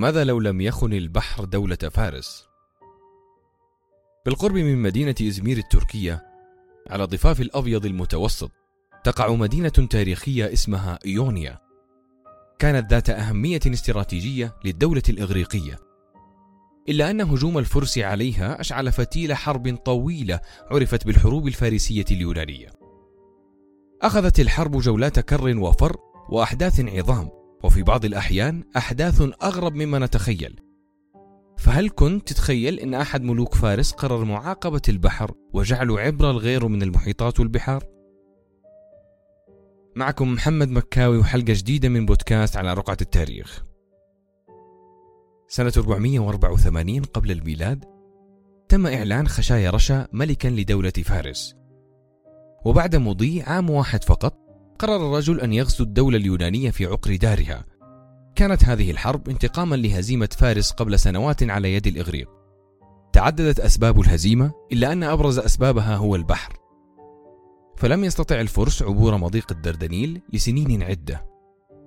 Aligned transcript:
ماذا 0.00 0.24
لو 0.24 0.40
لم 0.40 0.60
يخن 0.60 0.92
البحر 0.92 1.44
دولة 1.44 1.76
فارس؟ 1.76 2.48
بالقرب 4.26 4.54
من 4.54 4.82
مدينة 4.82 5.14
إزمير 5.22 5.58
التركية 5.58 6.26
على 6.90 7.04
ضفاف 7.04 7.40
الأبيض 7.40 7.86
المتوسط 7.86 8.50
تقع 9.04 9.32
مدينة 9.34 9.68
تاريخية 9.68 10.52
اسمها 10.52 10.98
إيونيا. 11.06 11.58
كانت 12.58 12.90
ذات 12.90 13.10
أهمية 13.10 13.60
استراتيجية 13.66 14.54
للدولة 14.64 15.02
الإغريقية. 15.08 15.78
إلا 16.88 17.10
أن 17.10 17.20
هجوم 17.20 17.58
الفرس 17.58 17.98
عليها 17.98 18.60
أشعل 18.60 18.92
فتيل 18.92 19.34
حرب 19.34 19.76
طويلة 19.76 20.40
عرفت 20.70 21.06
بالحروب 21.06 21.46
الفارسية 21.46 22.04
اليونانية. 22.10 22.68
أخذت 24.02 24.40
الحرب 24.40 24.76
جولات 24.76 25.20
كر 25.20 25.58
وفر 25.58 25.96
وأحداث 26.30 26.80
عظام. 26.80 27.39
وفي 27.62 27.82
بعض 27.82 28.04
الأحيان 28.04 28.64
أحداث 28.76 29.22
أغرب 29.42 29.74
مما 29.74 29.98
نتخيل. 29.98 30.60
فهل 31.56 31.90
كنت 31.90 32.28
تتخيل 32.28 32.80
أن 32.80 32.94
أحد 32.94 33.22
ملوك 33.22 33.54
فارس 33.54 33.92
قرر 33.92 34.24
معاقبة 34.24 34.82
البحر 34.88 35.34
وجعله 35.52 36.00
عبرة 36.00 36.32
لغيره 36.32 36.66
من 36.66 36.82
المحيطات 36.82 37.40
والبحار؟ 37.40 37.84
معكم 39.96 40.32
محمد 40.32 40.68
مكاوي 40.68 41.18
وحلقة 41.18 41.52
جديدة 41.52 41.88
من 41.88 42.06
بودكاست 42.06 42.56
على 42.56 42.74
رقعة 42.74 42.96
التاريخ. 43.00 43.64
سنة 45.48 45.72
484 45.76 47.02
قبل 47.02 47.30
الميلاد 47.30 47.84
تم 48.68 48.86
إعلان 48.86 49.28
خشايا 49.28 49.70
رشا 49.70 50.08
ملكا 50.12 50.48
لدولة 50.48 50.90
فارس. 50.90 51.54
وبعد 52.64 52.96
مضي 52.96 53.42
عام 53.42 53.70
واحد 53.70 54.04
فقط 54.04 54.39
قرر 54.80 54.96
الرجل 54.96 55.40
أن 55.40 55.52
يغزو 55.52 55.84
الدولة 55.84 56.16
اليونانية 56.16 56.70
في 56.70 56.86
عقر 56.86 57.16
دارها. 57.16 57.64
كانت 58.34 58.64
هذه 58.64 58.90
الحرب 58.90 59.28
انتقاما 59.28 59.76
لهزيمة 59.76 60.28
فارس 60.38 60.70
قبل 60.70 60.98
سنوات 60.98 61.42
على 61.42 61.74
يد 61.74 61.86
الإغريق. 61.86 62.28
تعددت 63.12 63.60
أسباب 63.60 64.00
الهزيمة 64.00 64.52
إلا 64.72 64.92
أن 64.92 65.02
أبرز 65.02 65.38
أسبابها 65.38 65.96
هو 65.96 66.16
البحر. 66.16 66.56
فلم 67.76 68.04
يستطع 68.04 68.40
الفرس 68.40 68.82
عبور 68.82 69.16
مضيق 69.16 69.52
الدردنيل 69.52 70.22
لسنين 70.32 70.82
عدة. 70.82 71.26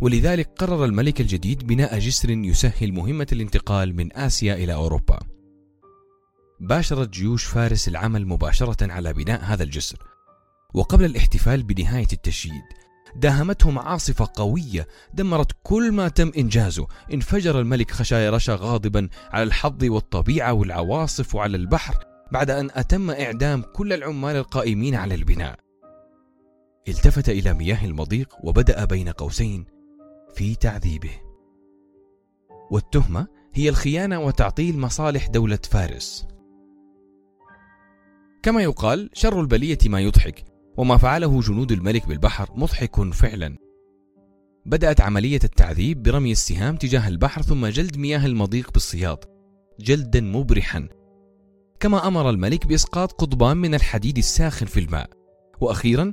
ولذلك 0.00 0.50
قرر 0.58 0.84
الملك 0.84 1.20
الجديد 1.20 1.66
بناء 1.66 1.98
جسر 1.98 2.30
يسهل 2.30 2.92
مهمة 2.92 3.26
الانتقال 3.32 3.96
من 3.96 4.16
آسيا 4.16 4.54
إلى 4.54 4.74
أوروبا. 4.74 5.18
باشرت 6.60 7.08
جيوش 7.08 7.44
فارس 7.44 7.88
العمل 7.88 8.26
مباشرة 8.26 8.92
على 8.92 9.12
بناء 9.12 9.44
هذا 9.44 9.62
الجسر. 9.62 10.13
وقبل 10.74 11.04
الاحتفال 11.04 11.62
بنهاية 11.62 12.06
التشييد 12.12 12.62
داهمتهم 13.16 13.78
عاصفة 13.78 14.28
قوية 14.34 14.86
دمرت 15.14 15.52
كل 15.62 15.92
ما 15.92 16.08
تم 16.08 16.32
إنجازه 16.38 16.86
انفجر 17.12 17.60
الملك 17.60 17.90
خشاي 17.90 18.28
رشا 18.28 18.54
غاضبا 18.54 19.08
على 19.30 19.42
الحظ 19.42 19.84
والطبيعة 19.84 20.52
والعواصف 20.52 21.34
وعلى 21.34 21.56
البحر 21.56 22.04
بعد 22.32 22.50
أن 22.50 22.70
أتم 22.72 23.10
إعدام 23.10 23.62
كل 23.62 23.92
العمال 23.92 24.36
القائمين 24.36 24.94
على 24.94 25.14
البناء. 25.14 25.58
التفت 26.88 27.28
إلى 27.28 27.54
مياه 27.54 27.84
المضيق 27.84 28.34
وبدأ 28.44 28.84
بين 28.84 29.08
قوسين 29.08 29.64
في 30.34 30.54
تعذيبه. 30.54 31.20
والتهمة 32.70 33.26
هي 33.54 33.68
الخيانة 33.68 34.20
وتعطيل 34.20 34.78
مصالح 34.78 35.28
دولة 35.28 35.58
فارس. 35.70 36.26
كما 38.42 38.62
يقال 38.62 39.10
شر 39.12 39.40
البلية 39.40 39.78
ما 39.86 40.00
يضحك 40.00 40.53
وما 40.76 40.96
فعله 40.96 41.40
جنود 41.40 41.72
الملك 41.72 42.06
بالبحر 42.08 42.48
مضحك 42.54 43.12
فعلا. 43.12 43.56
بدأت 44.66 45.00
عملية 45.00 45.40
التعذيب 45.44 46.02
برمي 46.02 46.32
السهام 46.32 46.76
تجاه 46.76 47.08
البحر 47.08 47.42
ثم 47.42 47.66
جلد 47.66 47.96
مياه 47.96 48.26
المضيق 48.26 48.72
بالصياط 48.72 49.28
جلدا 49.80 50.20
مبرحا. 50.20 50.88
كما 51.80 52.06
أمر 52.06 52.30
الملك 52.30 52.66
بإسقاط 52.66 53.12
قضبان 53.12 53.56
من 53.56 53.74
الحديد 53.74 54.18
الساخن 54.18 54.66
في 54.66 54.80
الماء. 54.80 55.10
وأخيرا 55.60 56.12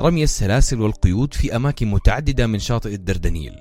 رمي 0.00 0.22
السلاسل 0.22 0.80
والقيود 0.80 1.34
في 1.34 1.56
أماكن 1.56 1.90
متعددة 1.90 2.46
من 2.46 2.58
شاطئ 2.58 2.94
الدردنيل. 2.94 3.54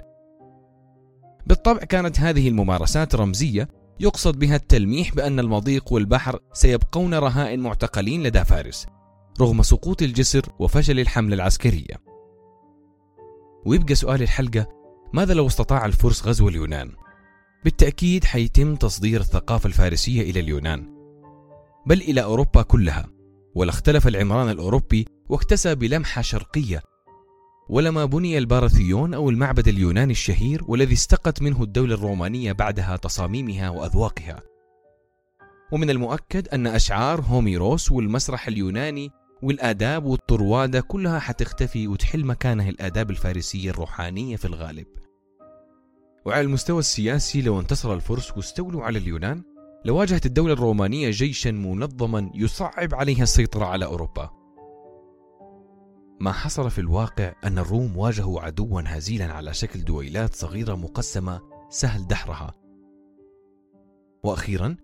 بالطبع 1.48 1.80
كانت 1.80 2.20
هذه 2.20 2.48
الممارسات 2.48 3.16
رمزية 3.16 3.68
يقصد 4.00 4.40
بها 4.40 4.56
التلميح 4.56 5.16
بأن 5.16 5.40
المضيق 5.40 5.94
والبحر 5.94 6.40
سيبقون 6.54 7.14
رهائن 7.14 7.60
معتقلين 7.60 8.24
لدى 8.24 8.44
فارس. 8.44 8.86
رغم 9.42 9.62
سقوط 9.62 10.02
الجسر 10.02 10.42
وفشل 10.60 11.00
الحملة 11.00 11.36
العسكرية. 11.36 11.96
ويبقى 13.66 13.96
سؤال 13.96 14.22
الحلقة 14.22 14.68
ماذا 15.14 15.34
لو 15.34 15.48
استطاع 15.48 15.86
الفرس 15.86 16.28
غزو 16.28 16.50
اليونان؟ 16.50 16.92
بالتأكيد 17.64 18.24
حيتم 18.24 18.76
تصدير 18.76 19.22
الثقافة 19.22 19.68
الفارسية 19.68 20.22
إلى 20.22 20.40
اليونان 20.40 20.88
بل 21.86 22.02
إلى 22.02 22.24
أوروبا 22.24 22.62
كلها 22.62 23.10
ولا 23.56 23.70
اختلف 23.70 24.08
العمران 24.08 24.50
الأوروبي 24.50 25.06
واكتسى 25.30 25.76
بلمحة 25.76 26.22
شرقية 26.22 26.82
ولما 27.70 28.06
بني 28.06 28.38
البارثيون 28.38 29.14
أو 29.14 29.30
المعبد 29.30 29.68
اليوناني 29.68 30.12
الشهير 30.12 30.64
والذي 30.68 30.94
استقت 30.94 31.42
منه 31.42 31.64
الدولة 31.64 31.96
الرومانية 31.96 32.52
بعدها 32.52 32.98
تصاميمها 32.98 33.70
وأذواقها 33.70 34.40
ومن 35.72 35.90
المؤكد 35.90 36.48
أن 36.48 36.68
أشعار 36.68 37.22
هوميروس 37.22 37.92
والمسرح 37.92 38.48
اليوناني 38.48 39.12
والآداب 39.44 40.06
والطروادة 40.06 40.82
كلها 40.82 41.20
حتختفي 41.20 41.88
وتحل 41.88 42.26
مكانها 42.26 42.70
الآداب 42.70 43.10
الفارسية 43.10 43.70
الروحانية 43.70 44.36
في 44.36 44.46
الغالب. 44.46 44.88
وعلى 46.26 46.42
المستوى 46.42 46.80
السياسي 46.80 47.42
لو 47.42 47.60
انتصر 47.60 47.94
الفرس 47.94 48.38
واستولوا 48.38 48.84
على 48.84 49.00
اليونان 49.00 49.44
لواجهت 49.86 50.26
الدولة 50.26 50.54
الرومانية 50.54 51.12
جيشا 51.12 51.50
منظما 51.50 52.32
يصعب 52.36 52.96
عليها 52.96 53.24
السيطرة 53.24 53.66
على 53.66 53.86
أوروبا. 53.86 54.30
ما 56.20 56.32
حصل 56.32 56.72
في 56.72 56.82
الواقع 56.82 57.34
أن 57.44 57.58
الروم 57.58 57.98
واجهوا 57.98 58.42
عدوا 58.42 58.82
هزيلا 58.86 59.34
على 59.34 59.54
شكل 59.54 59.84
دويلات 59.84 60.36
صغيرة 60.36 60.76
مقسمة 60.76 61.42
سهل 61.70 62.08
دحرها. 62.08 62.54
وأخيرا 64.24 64.78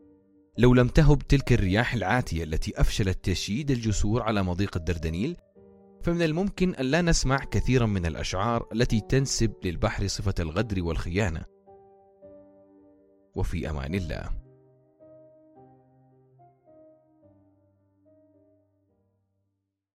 لو 0.59 0.73
لم 0.73 0.87
تهب 0.87 1.19
تلك 1.19 1.53
الرياح 1.53 1.93
العاتية 1.93 2.43
التي 2.43 2.81
أفشلت 2.81 3.25
تشييد 3.25 3.71
الجسور 3.71 4.21
على 4.21 4.43
مضيق 4.43 4.77
الدردنيل 4.77 5.37
فمن 6.01 6.21
الممكن 6.21 6.75
أن 6.75 6.85
لا 6.85 7.01
نسمع 7.01 7.37
كثيرا 7.37 7.85
من 7.85 8.05
الأشعار 8.05 8.67
التي 8.73 9.01
تنسب 9.01 9.53
للبحر 9.63 10.07
صفة 10.07 10.33
الغدر 10.39 10.83
والخيانة. 10.83 11.41
وفي 13.35 13.69
أمان 13.69 13.95
الله. 13.95 14.46